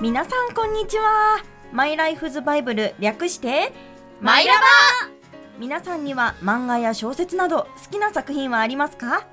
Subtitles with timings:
[0.00, 1.42] 皆さんこんにちは。
[1.72, 3.72] マイライフズバイブル略して
[4.20, 4.60] マイラバ
[5.58, 9.26] 皆さんには漫画や小説など好きな作品はありますか？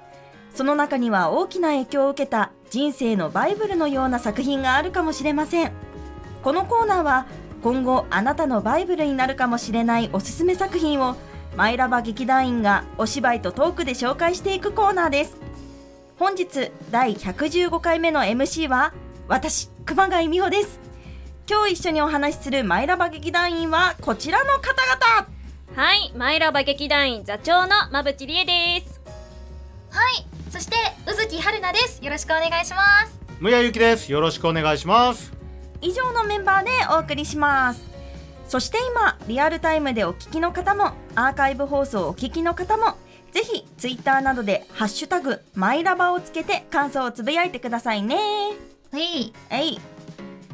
[0.56, 5.72] その中には大きな影響を受けた人生のバイブルのような作品があるかもしれません。
[6.42, 7.28] このコーナーは
[7.62, 11.16] 今後あなたのバイブルになるかもしれないおすすめ作品を
[11.56, 15.38] マイラバ劇団員がお芝居とトークで紹介していくコーナーです。
[16.18, 18.96] 本日第115回目の MC は
[19.28, 20.80] 私熊谷美穂です
[21.50, 25.30] 今日一緒にお話しするマイラバ劇団員はこちらの方々
[25.76, 29.02] はい、マイラバ劇団員座長の馬淵理恵です。
[29.90, 30.76] はいそして
[31.06, 34.10] 宇月春菜ですよろしくお願いしますむやゆきです。
[34.10, 35.36] よろしくお願いします。
[35.82, 37.84] 以上のメンバーでお送りします
[38.48, 42.96] そして今リアルタイムでお聞きの方もアーカイブ放送をお聞きの方も
[43.32, 48.18] ぜひツイッターなどで「ハッシュタグマイラバ」をつけて感想をつぶやいてくださいね
[48.96, 49.34] はい。
[49.52, 49.80] えい。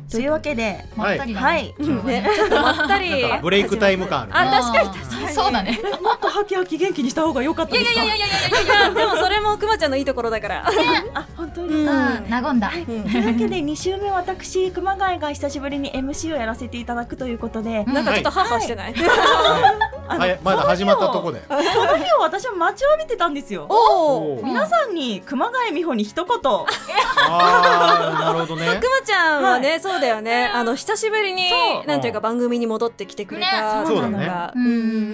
[0.09, 1.75] というわけでまったりだね、はい。
[1.79, 2.21] 今日はね。
[2.21, 3.23] ね、 ちょっとまったり。
[3.39, 4.57] ブレイクタイム感ある、ね。
[4.57, 4.89] あ確かに。
[4.89, 5.31] あー。
[5.31, 5.79] そうだね。
[6.01, 8.03] もっとハキハキ元気にした方が良かったですか？
[8.03, 10.65] いやいやいやいやいやいやいや、 でもそれもくまちゃんのいいところだから。
[11.13, 11.87] あ本当に、うん。
[11.87, 17.93] うん和んだ、というわけで2週目私熊谷が久しぶりに MC をやらせていただくということで、うん。
[17.93, 18.93] なんかちょっとハーハーしてない？
[20.17, 21.39] はい、まだ始まったとこで。
[21.47, 21.61] この
[21.97, 23.67] 日を私は待ちわびてたんですよ。
[23.69, 24.41] おお。
[24.43, 26.35] 皆さんに熊谷美穂に一言。
[26.35, 28.79] あー、なるほどね。
[28.79, 28.89] く。
[28.89, 30.45] まちゃんはね、そうだよね。
[30.53, 31.49] あの久しぶりに
[31.87, 34.09] なんていうか番組に戻ってきてくれたねそうだ。
[34.09, 34.17] ね。
[34.17, 34.53] のが。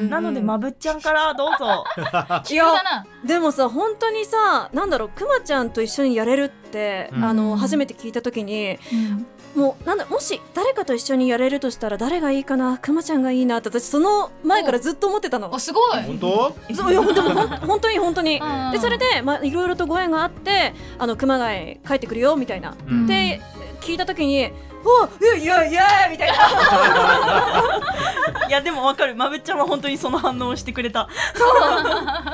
[0.10, 1.84] なのでまぶっちゃんからどうぞ。
[2.50, 2.66] いや
[3.26, 7.24] でもさ本当にさなんだろうくまちゃんと一緒にやれるって、うん。
[7.24, 8.80] あの初めて聞いた時に
[9.58, 12.78] もうなんだもし誰かと一緒にやれるとしたら誰がいいかな？
[12.78, 15.58] くまちゃんがいいなって私その前からずっと思ってたのお。
[15.58, 16.56] すごい本当？
[16.76, 18.40] そういやでもほん本当に本当に。
[18.40, 22.76] うんでそれでまあいろいろとご縁があってあの熊谷帰ってくるよみたいな。
[22.88, 23.42] うんで
[23.82, 24.52] 聞いた時に
[24.88, 26.36] 「うわいやいやいや」みたいな。
[28.48, 29.16] いやでもわかる。
[29.16, 31.10] まぶっちゃんは本当にその反応をしてくれた。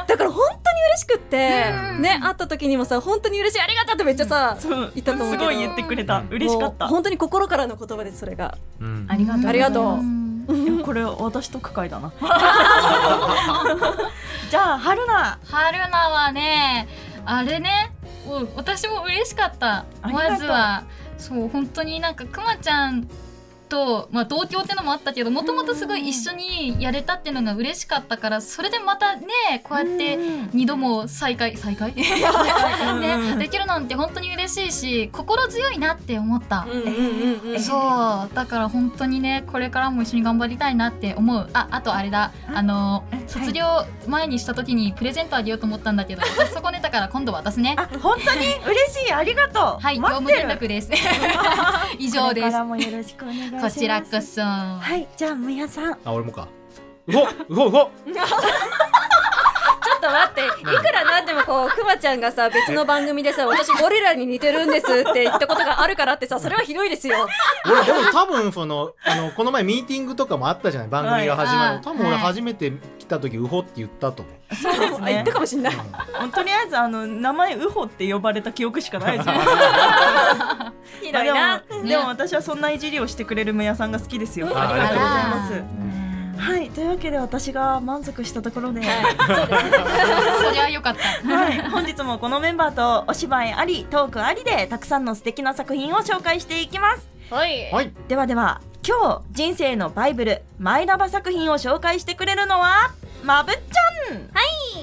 [0.07, 2.01] だから本当に嬉しくってうん。
[2.01, 4.91] ね会った時にもさ本当に嬉しいありがとうってめっちゃさそう。
[4.93, 5.43] 言ったと思うけど。
[5.43, 6.21] すごい言ってくれた。
[6.29, 6.87] 嬉しかった。
[6.87, 8.55] 本当に心からの言葉ですそれが。
[8.79, 9.07] うん。
[9.09, 9.47] ありがとう。
[9.47, 9.97] ありがとう。
[9.97, 10.23] ん。
[10.49, 12.11] いやこれ私特会だな。
[14.51, 15.39] じゃあ春菜。
[15.49, 16.87] 春菜はね
[17.25, 17.91] あれね
[18.27, 19.85] お私も嬉しかった。
[20.01, 20.31] ありがとう。
[20.31, 20.83] まずは
[21.23, 23.07] そう本当になんかくまちゃん
[23.73, 29.25] と、まあ、同居ってのもあったけどもともとすごい一緒にやれたっていうのが嬉しかったからそれでまたね
[29.63, 30.15] こうやって
[30.53, 31.91] 二度も再会再会？
[31.97, 36.67] ねできるなんて本当に嬉しいし心強いなって思った。
[37.59, 38.35] そう。
[38.35, 41.49] だから本当にねこれからも一緒に頑張りたいなって思う。
[41.53, 42.31] ああとあれだ。
[42.53, 43.23] あのえ？
[43.27, 43.65] 卒業
[44.07, 47.75] 前にした時にプレゼントあげようと思ったんだけど私そこネタから今度渡すね。
[47.77, 48.45] あ本当に？
[48.65, 49.13] 嬉しい。
[49.13, 49.81] ありがとう。
[49.81, 50.91] はい業務連絡です。
[51.97, 52.55] 以上です。
[52.55, 56.49] よろしくお願いしますこちらこそははいじゃあむやさんあ、俺もか。
[57.07, 57.91] うほ、うほうほ。
[60.03, 67.27] と待って、いくらなんでもこう、くまちゃんがさ、別の番組でさ、私ゴリラに似てるんですって言ったことがあるからってさ、それはひどいですよ。
[67.65, 70.89] 俺でも多分そのあのこの前ミーティングとかもあったじゃない？
[70.89, 71.73] 番組が始まる。
[71.75, 71.81] はい。
[71.83, 72.17] 多分俺はい。
[72.19, 74.55] 初めて来た時うほって言ったと思う。
[74.55, 75.73] そうですあ言っねたかもしんない。
[75.75, 76.31] うん。
[76.31, 79.33] とりあえずあの名前ウホって呼ばれた記憶しかないですよ。
[81.01, 81.57] ひまあでもどいな。
[81.83, 84.49] ねでも私はそんないじりをしてくれるむやさんが好きですよ。
[84.53, 85.53] あありがとうございます。
[85.53, 88.87] うんはいというわけで私が満足したところで、そ
[90.51, 97.71] りゃよかったはい、本日もこのメンバーとお芝居ありトークありでたくさんの素敵な作品を紹介していきますはい。
[97.71, 97.91] はい。
[98.07, 104.41] ではでは今日人生のバイブルマイラバ作品を紹介してくれるのはまぶっちゃんは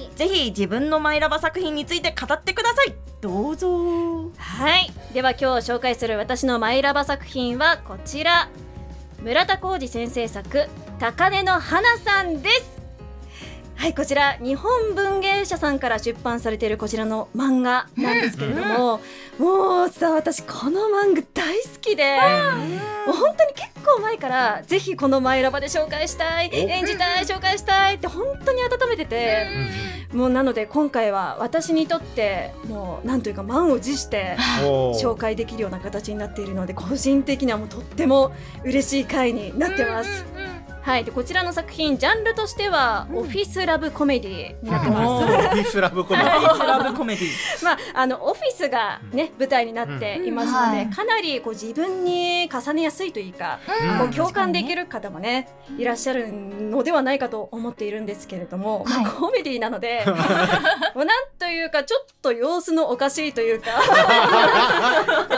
[0.09, 4.91] いぜひ自分のマイラバ作品について語ってくださいどうぞはい。
[5.13, 8.49] では今日紹介する私のマイラバ作品はこちら。
[9.23, 10.67] 村田浩二先生作、
[10.99, 12.81] 高根の花さんです。
[13.77, 19.01] はい、こちら日本文芸社さんから出版されているこちらの漫画なんですけれども、
[19.39, 22.17] もうさ私この漫画大好きで、
[23.07, 26.57] もう本当に結構前からぜひこの「マイラバ」で紹介したいお。
[26.57, 29.47] 演じたい紹介したいって本当に温めてて、
[30.13, 38.33] もうなので今回は私にとってもうなんというか満を持して紹介できるような形になっているので個人的にはもうとっても
[38.65, 40.50] 嬉しい回になってます。
[40.83, 45.07] はい、でこちらの作品ジャンルとしては、オフィスラブコメディになってます。
[45.13, 46.43] おオフィスラブコメディ。
[46.43, 47.31] ナイスラブコメディ。
[47.65, 50.75] まあ、あのオフィスがね舞台になっていますので、うん。
[50.77, 50.87] はい。
[50.91, 53.99] かなりこう自分に重ねやすいというか、うん。
[53.99, 59.05] こう共感できる方もねいらっしゃるのではないかと思っているんですけれども、はい。
[59.05, 60.05] まあコメディなので
[60.95, 63.71] もうなんというかちょっと様子のおかしいというか。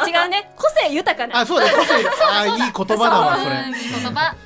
[0.06, 0.52] 違うね。
[0.56, 1.40] 個性豊かな。
[1.40, 1.94] あそうだ個性
[2.30, 3.56] あいい言葉だわそれ。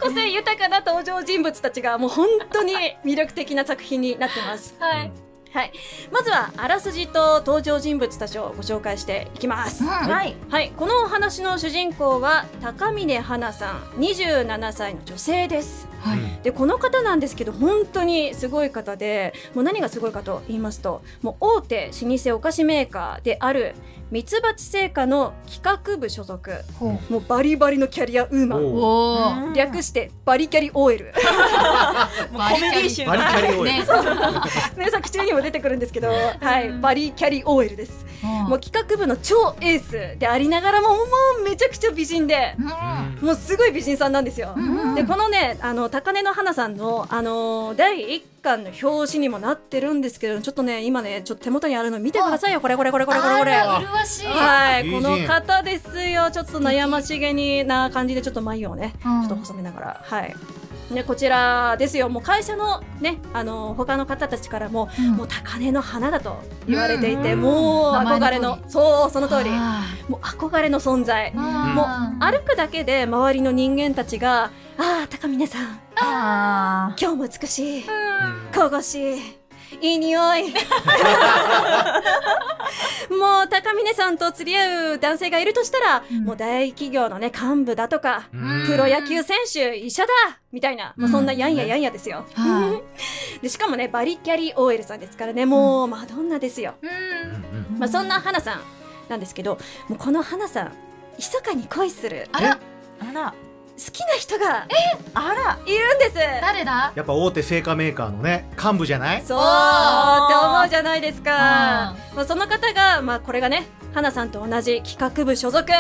[0.01, 2.73] 個性豊かな登場人物たちがもう本当に
[3.05, 4.77] 魅力的な作品になってます。
[4.79, 5.26] はい
[5.57, 5.73] はい、
[6.13, 9.85] まずはあらすじと登場人物たちをご紹介していきます。
[9.85, 9.89] うん。
[9.89, 10.37] はい。
[10.51, 15.89] はい、このお話の主人公は高峰花さん、27歳の女性です。
[16.01, 16.19] はい。
[16.43, 23.75] でこの方なんですけど本当にすごい方でもう何がすごいかと言いますともう大手老舗お菓子メーカーである
[24.13, 26.53] ミツバチ製菓の企画部所属。
[27.11, 29.53] もうバリバリのキャリアウーマン。
[29.55, 31.13] 略してバリキャリ OL
[32.33, 33.87] もうコメディ集バリキャリね。
[34.77, 38.05] ね作中にも出てくるんですけど、はい、バリキャリ OL です。
[38.49, 39.81] もう企画部の超エー
[40.15, 40.97] スでありながらもも
[41.41, 42.55] うめちゃくちゃ美人で。
[42.59, 43.27] うん。
[43.27, 44.95] もうすごい美人さんなんですよ、うん。
[44.95, 52.61] でこのねあの高根の花さんの、あのー第1巻の表紙にもなってるんですけどちょっとね今ねちょっと手元にあるの見てくださいよ。
[52.61, 53.39] これこれこれこれこれ。
[53.39, 54.27] これあら麗しい。
[54.27, 54.91] はい。
[54.91, 56.31] この方ですよ。
[56.31, 59.21] ちょっと悩ましげにな感じでちょっと眉をねちうん。
[59.23, 60.01] ょっと細めながら。
[60.03, 60.35] はい
[60.91, 62.09] ね、こちらですよ。
[62.09, 65.11] もう会社のねあの他の方たちからも、うん。
[65.17, 66.37] もう高根の花だと
[66.67, 67.41] 言われていて、うん。
[67.41, 69.51] もう憧れのそうその通り。
[69.53, 71.33] あもう憧れの存在。
[71.35, 71.87] ーもう
[72.21, 75.81] 歩くだけで周りの人間たちが「ああ高峰さん。
[75.97, 76.95] あ。
[77.01, 77.81] 今日も美しい。
[77.81, 77.87] うん。
[78.53, 79.46] 神々しい
[79.81, 80.55] いい匂い。
[83.11, 86.25] もう高峰さんと釣り合う男性がいるとしたら、うん。
[86.25, 88.67] もう大企業のね幹部だとか、うん。
[88.67, 90.13] プロ野球選手医者だ
[90.53, 92.81] みたいな、もうそんなやんややんやですよ、は
[93.43, 96.75] でしかもねバリキャリ OL さんですからねもうマドンナですよ、
[97.79, 98.61] まあ、そんな花さん
[99.09, 99.59] なんですけど
[99.89, 100.73] もうこの花さん
[101.19, 102.29] 密かに恋する。
[102.33, 102.59] あら。
[103.01, 103.35] あら
[103.77, 104.67] 好きな人が
[105.15, 105.59] あら。
[105.67, 106.15] いるんです。
[106.15, 106.93] 誰だ？
[106.95, 109.23] やっぱ大手製菓メーカーのね幹部じゃない？
[109.23, 111.33] そうって思うじゃないですか。
[111.91, 115.71] あまあ、その方が、まあ、これがね花さんと同じ企画部所属。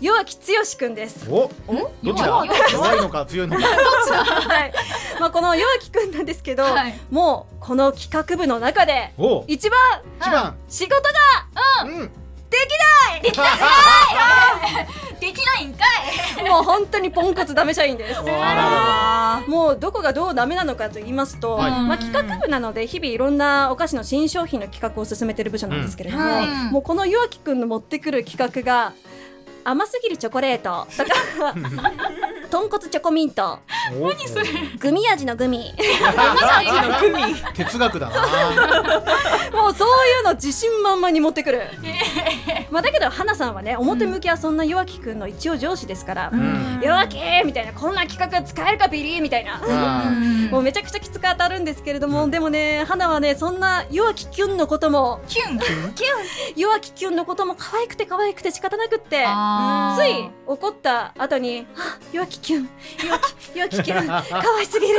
[0.00, 0.42] 弱木剛
[0.78, 1.28] くんです。
[1.28, 1.50] お。
[1.66, 3.62] おどっちだ弱いのか強いのか。
[3.66, 4.72] はい、
[5.18, 6.94] まあ、この弱木くんなんですけど、はい。
[7.10, 9.44] もうこの企画部の中でお。
[9.48, 9.78] 一番
[10.20, 10.56] 一番。
[10.68, 11.08] 仕事が
[11.86, 12.10] うん
[15.20, 15.84] できないんか
[16.40, 16.48] い。
[16.48, 18.20] もう本当にポンコツダメ社員です。
[18.26, 21.70] あもうどこがどうダメなのかと言いますと、はい。
[21.70, 28.92] まあ、企画部なので日々いろんなお菓子の新商品の企画を進めてる部署なんですけれども、もうこの岩木くんの持ってくる企画が
[29.64, 31.54] 甘すぎるチョコレートとか
[32.50, 33.58] 豚骨チョコミント。
[34.00, 34.44] 何それ。
[34.78, 35.72] グミ味のグミ。
[37.54, 38.16] 哲学だな。
[39.52, 41.62] もうそういうの自信満々に持ってくる、
[42.70, 46.80] まあ、だけど花さんはね表向きはそんな弱木くんの一応上司ですから「ん。
[46.82, 49.60] 弱木!」みたいな「こんな企画使えるかビリー!」みたいな。
[49.62, 50.10] あ
[50.50, 55.58] もうめちゃくちゃきつく当たるんですけれども、でもね花はねそんな弱木キュンのこともキュン？
[56.56, 59.26] 弱きキュンのことも可愛くて可愛くて仕方なくって
[59.98, 62.68] つい怒った後に「あ弱きキュン。
[63.06, 64.06] 弱き弱きキュン。
[64.06, 64.94] 可愛すぎる」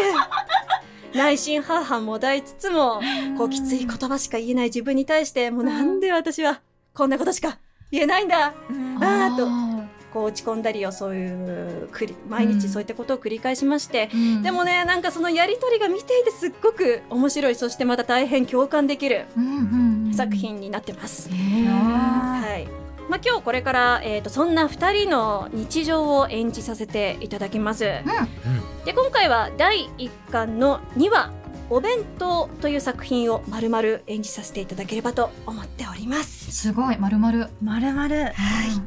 [1.14, 3.02] 内心ハーハンも抱いつつも
[3.38, 6.62] こうきつい言葉しか言えない自分に対してもうなんで私は
[6.94, 7.58] こんなことしか
[7.92, 8.54] 言えないんだ。
[8.70, 11.90] ーあーとこう落ち込んだりをそういう
[12.28, 14.42] 毎日そういったことを繰り返しまして、うん。
[14.44, 17.56] でもねなんかそのやりとりが見ていてすっごく面白い。
[17.56, 20.14] そしてまた大変共感できるうんうんうん。
[20.14, 21.30] 作品になってます。
[21.30, 22.68] はい
[23.10, 27.84] まあ、今日これから、えー、とそんな2人の日常を演じさせていただきます。
[28.86, 31.32] で今回は第1巻の2話
[31.72, 36.52] 「お弁当」という作品をまるまる演じさせていただければと思っております。
[36.52, 38.32] すごいまるまるまるまる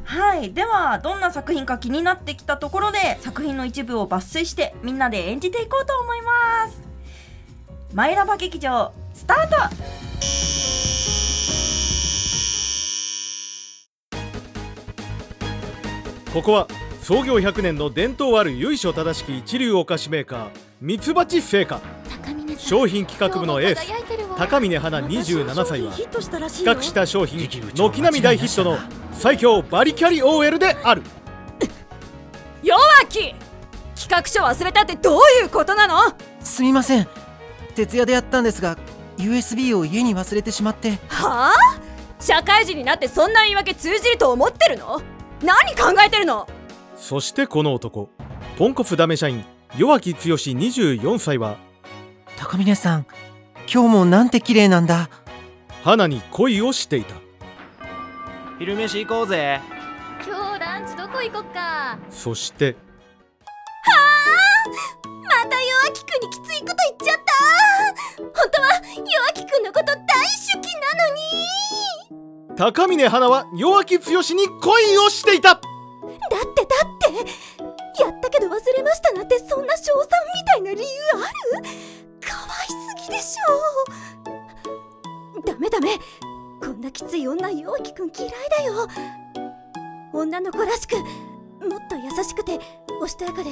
[0.05, 0.53] はい。
[0.53, 6.81] ではどんな作品か気になってきたところで作品の一部を抜粋してみんなで演じていこうと思います。
[7.93, 9.55] マイラバ劇場スタート
[16.33, 16.67] ここは
[17.03, 20.49] 創業100年の伝統ある由緒正しき一流お菓子メーカー
[20.81, 21.79] ミツバチ製菓。
[22.57, 23.87] 商品企画部のエース
[24.37, 27.47] 高峰花27歳は企画した商品。
[27.47, 28.77] 軒並み大ヒットの
[29.11, 31.03] 最強バリキャリ OL である。
[32.63, 33.35] 弱き
[33.95, 36.13] 企画書忘れたってどういうことなの？
[36.41, 37.07] すみません。
[37.75, 38.77] 徹夜でやったんですが
[39.17, 40.97] USB を家に忘れてしまって。
[41.09, 41.53] はあ？
[42.19, 45.01] 社会人になってそんな言い訳通じると思ってるの？
[45.43, 46.47] 何考えてるの？
[46.95, 48.09] そしてこの男。
[48.57, 49.43] ポンコツダメ社員
[49.77, 51.57] 弱木剛24歳は。
[52.37, 53.05] 高峰さん
[53.71, 55.09] 今日もなんて綺麗なんだ。
[55.83, 57.15] 花に恋をしていた。
[58.57, 59.59] 昼飯行こうぜ。
[60.25, 61.97] 今日ランチどこ行こっか？
[62.09, 62.77] そして。
[65.23, 67.33] また弱きくんにきついこと言っちゃった。
[68.17, 71.21] 本当は弱きくんのこと大好きなのに
[72.55, 75.55] 高峰花は弱気剛に恋をしていた。
[75.55, 75.67] だって
[76.29, 77.25] だっ
[77.95, 81.17] てやったけど忘れましたなんてそんな賞賛みたいな理由あ
[81.57, 81.63] る
[82.21, 82.67] かわい
[82.99, 85.41] すぎでしょ。
[85.45, 85.97] ダメダメ。
[86.61, 88.87] こんなきつい女弱気くん嫌いだよ。
[90.13, 91.09] 女の子らしくもっ
[91.89, 92.59] と優しくて
[93.01, 93.49] おしとやかで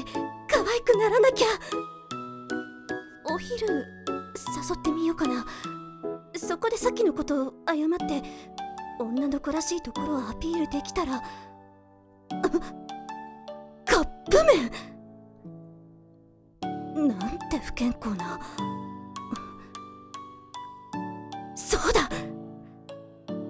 [0.48, 1.48] 可愛くならなきゃ。
[3.34, 3.84] お昼誘
[4.78, 5.46] ってみようかな。
[6.36, 8.24] そこでさっきのことを謝って
[9.04, 11.22] 女の子らしいところをアピールできたら
[13.86, 14.72] カップ麺！
[17.08, 18.40] なんて不健康な。
[21.56, 22.10] そうだ！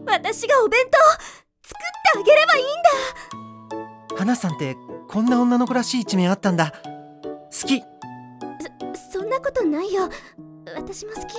[0.05, 0.98] 私がお弁当
[1.67, 1.81] 作っ
[2.13, 2.67] てあげればいいん
[4.10, 4.17] だ！
[4.17, 4.75] 花さんって
[5.10, 6.74] こんな女の子らしい一面あったんだ。
[7.24, 7.81] 好き。
[7.81, 10.10] そそんなことないよ。
[10.75, 11.36] 私も好き。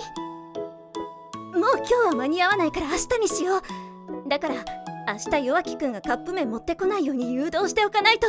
[1.58, 3.62] もう今日は間に合わないから明日にしよう
[4.32, 4.54] だから
[5.12, 8.28] 明日弱気くんがカップ麺持ってこないように誘導しておかないと。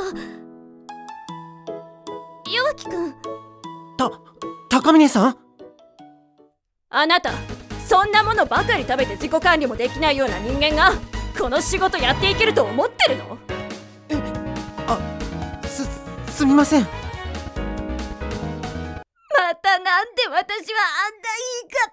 [2.51, 3.13] 弱気くん
[3.95, 4.11] た
[4.69, 5.37] 高峰さん？
[6.89, 7.31] あなた
[7.87, 10.91] そんなものばかり食べて自己管理もできないような人間が
[11.39, 13.37] この仕事やっていけると思ってるの？
[14.09, 14.15] え
[14.87, 14.99] あ
[15.65, 15.87] す
[16.27, 16.81] すみません。
[16.81, 16.89] ま
[19.55, 21.87] たなんで私はあんな言い方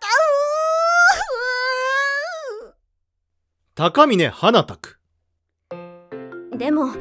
[1.77, 1.80] を？
[3.81, 4.99] 高峰花拓
[6.55, 6.93] でも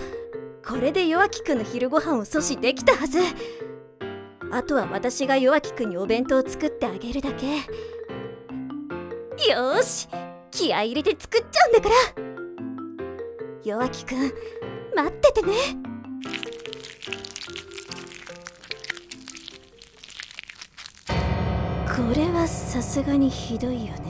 [0.65, 3.19] これで弱気くんの昼ご飯を阻止できたはず。
[4.49, 7.47] あとは私が弱気くんにお弁当を作ってあげるだけ。
[9.51, 10.07] よし
[10.51, 11.95] 気合い入れて作っちゃうんだから。
[13.61, 14.31] 弱気くん
[14.95, 15.53] 待っててね。
[21.07, 21.13] こ
[22.15, 24.08] れはさすがにひどいよね。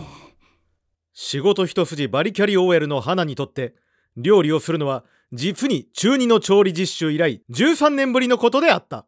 [1.31, 3.75] 仕事一筋バリキャリ OL の花にとって
[4.17, 9.05] 料理をするのは実に中2の調理実習以来13年ぶりのことであった。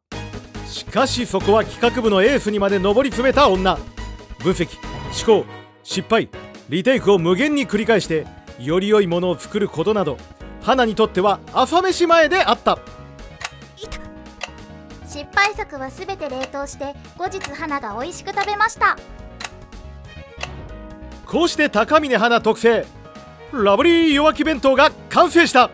[0.67, 3.75] しかしそこは企画部のエースにまで上り詰めた女。
[4.37, 4.69] 分析
[5.27, 5.49] 思考
[5.81, 6.29] 失敗
[6.69, 8.27] リテイクを無限に繰り返して
[8.59, 10.17] より良いものを作ることなど
[10.61, 12.77] 花にとっては朝飯前であった。
[15.07, 18.95] 失敗作は全て冷凍して後日花が美味しく食べました。
[21.31, 22.85] こうして高峰花特製
[23.53, 25.61] ラブリー弱気弁当が完成した。
[25.61, 25.71] やっ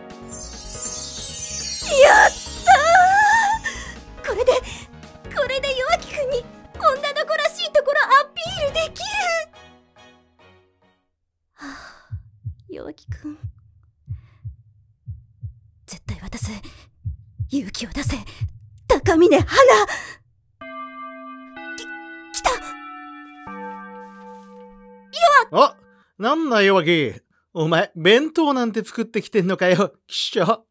[4.24, 4.52] たこれで
[5.34, 9.04] これで弱気くんに女の子らしいところアピールできる。
[11.54, 11.66] はあ
[12.70, 13.36] 弱気くん
[15.86, 16.52] 絶対渡す。
[17.50, 18.16] 勇気を出せ。
[18.86, 19.48] 高峰花。
[26.18, 27.14] なんだ弱気
[27.54, 30.66] お前弁当なんて作ってきてんのかよきっしょ。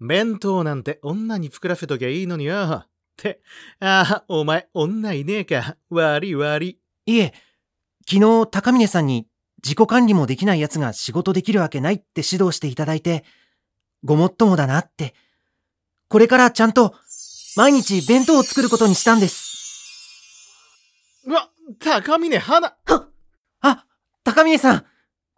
[0.00, 2.84] 弁当なんて女に作らせときゃいいのによ。
[2.84, 3.42] って。
[3.80, 5.76] ああお前女いねえか。
[5.90, 7.34] 悪い悪いいえ
[8.08, 9.26] 昨日高峰さんに
[9.64, 13.24] 自己管理もできない奴が仕事できるわけないって指導していただいて
[14.04, 15.14] ごもっともだなって。
[16.08, 16.94] これからちゃんと
[17.56, 19.50] 毎日弁当を作ることにしたんです。
[21.26, 22.76] うわ、高峰花
[23.62, 23.86] あ、
[24.22, 24.86] 高峰さん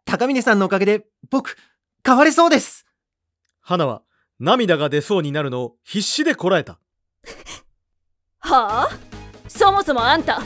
[0.05, 1.57] 高峰さんのおかげで僕、
[2.05, 2.87] 変われそうです。
[3.61, 4.03] 花は
[4.39, 6.79] 涙が出そうになるのを必死でこらえた。
[8.41, 8.91] はあ？
[9.49, 10.43] そもそもあんた、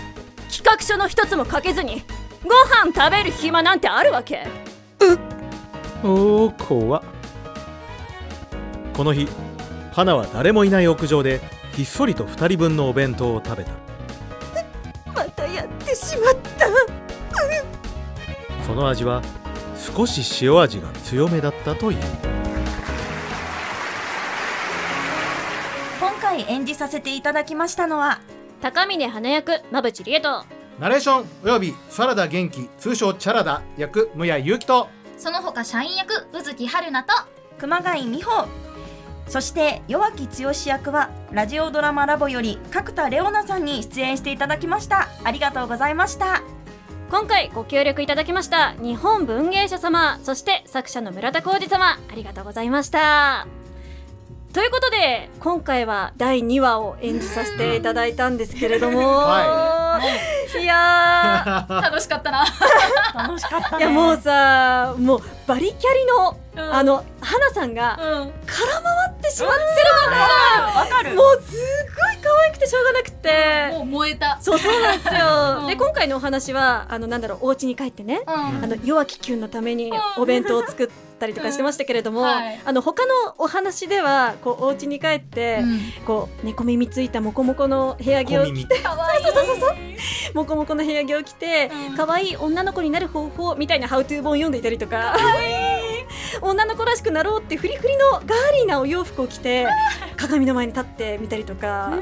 [0.50, 2.02] 企画書の一つも書けずに、
[2.44, 2.50] ご
[2.84, 4.46] 飯食べる暇なんてあるわけ？
[6.02, 7.02] うおお、怖
[8.92, 9.28] この日、
[9.92, 11.40] 花は誰もいない屋上で
[11.72, 13.72] ひっそりと2人分のお弁当を食べた。
[15.12, 16.68] またやってしまった。
[18.64, 19.22] その味は
[19.96, 21.98] 少し塩味が強めだったという。
[26.00, 28.20] 今回演じさせていただきましたのは
[28.60, 30.44] 高峰花役馬淵理恵と
[30.78, 37.12] ナレーションおよびサラダ元気通称チャラダ役無谷祐希とその他社員役宇月春菜と
[37.58, 38.48] 熊谷美穂。
[39.26, 45.08] そして弱き剛役はラジオドラマラボより角田レオナさんに出演していただきました。
[45.22, 46.42] ありがとうございました
[47.10, 53.46] 今回ご協力いただきました日本文芸者様そして作者の村田浩二様ありがとうございました。
[54.52, 60.00] ということで今回は第2話を演じさせていただいたんですけれども、は
[60.58, 62.44] い、いや 楽しかったな。
[63.14, 68.26] 楽しかった、ね、いやもうさもうバリキャリの、うん、あの花さんが空回
[69.10, 69.68] ってしまってる
[70.04, 71.14] のが、わかる。
[71.14, 71.56] もうす
[71.96, 73.68] ごい可たくてしょうがなくて。
[73.72, 74.38] もう燃えた。
[74.40, 75.66] そうそうなんですよ、うん。
[75.66, 78.34] で今回のお話はあのなんだろうお家に帰ってね、うん。
[78.34, 82.60] あの弱きキュンのためにお弁当を作ったりとかしてましたけれども、うんはい。
[82.64, 85.62] あの他のお話ではこうお家に帰って、
[86.06, 89.20] こう猫耳ついたモコモコの部屋着を着てかわい。
[89.20, 89.76] いそうそうそうそう。
[90.34, 91.96] モコモコの部屋着を着てうん。
[91.96, 95.16] 可愛い女の子になる方法みたいなハウトゥー本を読んでいたりとか
[96.42, 98.22] 女の子らしくなろうってフリフリのガー
[98.58, 99.66] リーなお洋服を着て
[100.16, 101.92] 鏡の前に立ってみたりとか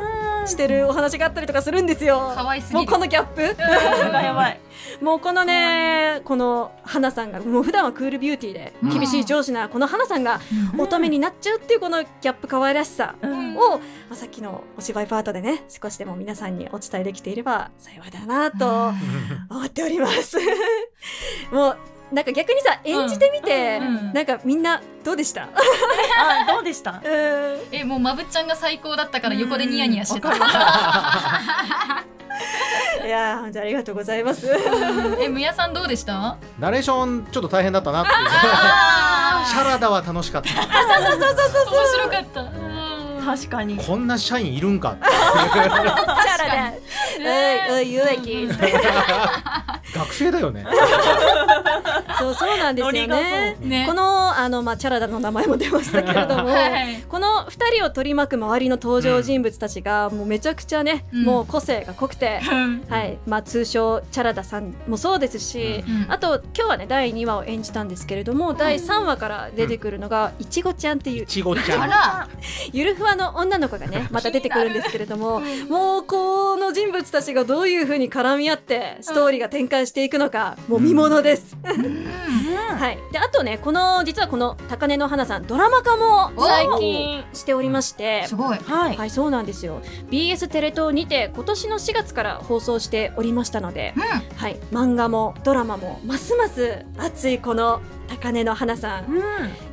[0.47, 2.33] してるお話があったりとかするんですよ。
[2.35, 2.79] 可愛すぎる。
[2.79, 3.43] もうこのギャップ。
[3.43, 4.61] やばい。
[5.01, 8.91] もうこのねこの花さんがもう普段はクールビューティーでうん。
[8.91, 10.41] 厳しい上司なこの花さんが
[10.79, 13.57] 乙女になっちゃうっていうこのギャップ可愛らしさうん。
[13.57, 13.81] を、ま
[14.13, 18.93] あ、さっきのお芝居パートでね少しでも皆さんにお伝えできていれば幸いだなと
[19.51, 20.39] 思っております。
[21.51, 21.79] も う
[22.13, 25.49] なんか逆にさ演じてみて、うんうんなんかみんなどうでした？
[25.51, 27.01] あどうでした？
[27.05, 27.59] うん。
[27.73, 30.29] えもうまぶっちゃんが最高だったから横でニヤニヤしてた。
[33.05, 34.47] いやー本当ありがとうございます。
[35.21, 36.37] えむやさんどうでした？
[36.59, 38.17] ナレーションちょっと大変だったなっていう。
[38.19, 40.49] あシャラダは楽しかった。
[40.51, 42.41] 面白かった。
[42.43, 42.45] う
[43.23, 43.23] ん。
[43.25, 43.77] 確かに。
[43.77, 46.73] こんな社員いるんかチャラだ。
[47.71, 48.49] おいおい有益。
[49.95, 50.65] 学生だよね。
[52.19, 53.57] そうそうなんですよね。
[53.61, 53.85] ね。
[53.87, 57.05] このあのまあチャラダの名前も出ましたけれども、はい。
[57.09, 61.25] この二人を取り巻く周りの登場人物たちがもうめちゃくちゃね、うん。
[61.25, 62.85] もう個性が濃くて、うん。
[62.89, 66.07] はい、まあ通称チャラダさんもそうですし、うん。
[66.09, 71.91] あと今日はね第2話を演じたんですけれども、第3話から出てくるのがいちごちゃんっていういちごちゃん。
[72.73, 81.57] ゆるふわの女の子がねまた出てくるんですけれどももうこの人物たちがどういう風に絡み合ってストーリーが展開していくのかもう見ものです。
[82.77, 88.27] はい、であとねこの実はこの高根の花さんドラマ化も最近しておりまして。
[88.27, 88.59] すごい。
[88.59, 89.81] はい、はいそうなんですよ。
[90.11, 93.95] BS テレ東にて今年の4月から放送しておりましたので、
[94.37, 99.23] はい、漫画もドラマもますます熱いこの高根の花さんうん。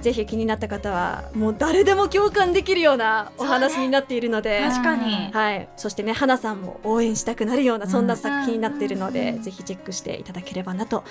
[0.01, 5.31] ぜひ気になった方はもう誰でも共感できるようなお話になっているので、確かに。
[5.31, 8.19] はい、そしてね花さんも応援したくなるようなそんなうん。
[8.19, 11.03] 作品になっているので、ぜひチェックしていただければなと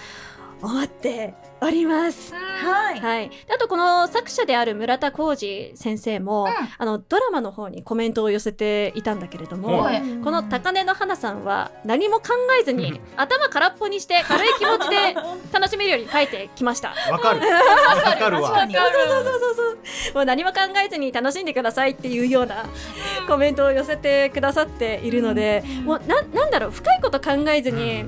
[0.62, 2.33] 思っております。
[2.35, 3.01] はい。
[3.01, 6.48] はい、であとこの作者である村田浩二先生も、
[6.79, 10.03] あのドラマの方にコメントを寄せていたんだけれども、はい。
[10.22, 12.29] この高根の花さんは何も考
[12.61, 15.14] えずに頭空っぽにして軽い気持ちで
[15.53, 16.94] 楽しめるように書いてきました。
[17.11, 17.40] わかる。
[17.40, 18.51] わかるわ。
[18.51, 20.14] 確かにそうそうそうそう。
[20.14, 22.66] もう何も考えずに楽しんでくださいっていうような
[23.29, 26.70] コメントを寄せてくださっているので、もうななんだろう。
[26.70, 28.05] 深いこと考えずに、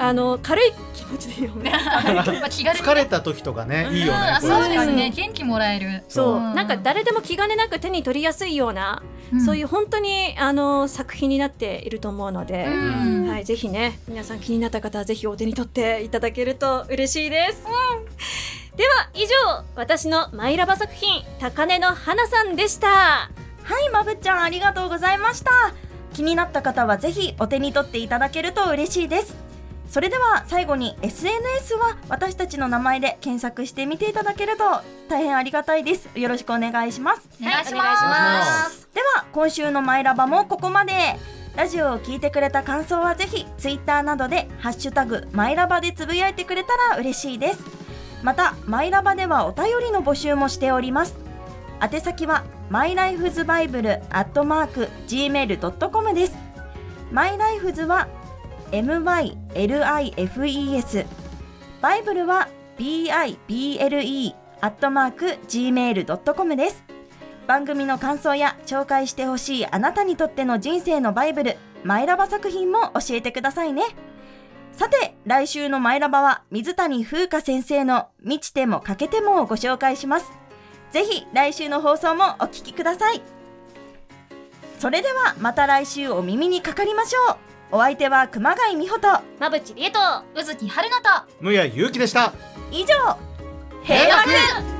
[0.00, 1.64] あの軽い気持ちで読む。
[1.70, 5.12] まあ気軽に疲れた時とかねいいよねそうですね。
[5.14, 6.04] 元気もらえる。
[6.08, 6.54] そう、ん。
[6.54, 9.02] なんか誰でも気兼ねなく手に取りやすいような、
[9.34, 9.40] ん。
[9.44, 13.28] そういう本当にあの作品になっていると思うので、うん。
[13.28, 17.62] はい、ぜひね皆さん気になった方はぜひお手に取っていただけると嬉しいです、
[18.76, 22.88] では以上私のマイラバ作品高根の花さんでした。
[22.88, 23.30] は
[23.86, 25.50] いまぶっちゃんありがとうございました。
[26.14, 29.49] 気になった方はぜひお手に取っていただけると嬉しいです
[29.90, 34.64] それでは最後に SNS は私たちの名前で検索してみていただけると
[35.08, 36.08] 大変ありがたいです。
[36.16, 37.28] よろしくお願いします。
[37.42, 38.88] お願いしまます。
[38.94, 40.92] では今週のマイラバもここまで。
[41.56, 47.58] ラジオを聞いてくれた感想はぜひツイッターなどで「ハッシュタグマイラバ」でつぶやいてくれたら嬉しいです。
[48.22, 51.16] またマイラバではお便りの募集もしております。
[51.82, 56.38] 宛先はマイライフズバイブルアットマーク gmail.com です。
[57.10, 58.06] マイライフズは
[58.72, 59.56] MYLIFES
[61.80, 66.84] バイブルは BIBLE アットマーク gmail.com です。
[67.46, 73.82] 番組の感想や紹介してほしいあなたにとっての人生のバイブルマイラバ作品も教えてくださいね。
[74.72, 80.30] さて来週のマイラバは水谷風花先生の「満ちても欠けても」をご紹介します。
[80.92, 83.20] ぜひ来週の放送もお聞きください。
[84.78, 87.49] それではまた来週お耳にかかりましょう。
[87.72, 90.00] お相手は熊谷美穂とまぶちりえと
[90.34, 91.32] 宇月春菜と。
[91.40, 92.32] むやゆうきでした。
[92.72, 92.86] 以上
[93.84, 94.32] 平和平
[94.74, 94.79] 和